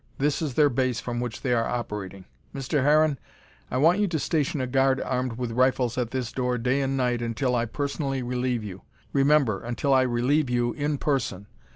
This 0.17 0.41
is 0.41 0.55
their 0.55 0.71
base 0.71 0.99
from 0.99 1.19
which 1.19 1.43
they 1.43 1.53
are 1.53 1.67
operating. 1.69 2.25
Mr. 2.55 2.81
Harron, 2.81 3.19
I 3.69 3.77
want 3.77 3.99
you 3.99 4.07
to 4.07 4.17
station 4.17 4.59
a 4.59 4.65
guard 4.65 4.99
armed 4.99 5.33
with 5.33 5.51
rifles 5.51 5.95
at 5.95 6.09
this 6.09 6.31
door 6.31 6.57
day 6.57 6.81
and 6.81 6.97
night 6.97 7.21
until 7.21 7.53
I 7.55 7.65
personally 7.65 8.23
relieve 8.23 8.63
you. 8.63 8.81
Remember, 9.13 9.61
until 9.63 9.93
I 9.93 10.01
relieve 10.01 10.49
you, 10.49 10.73
in 10.73 10.97
person. 10.97 11.45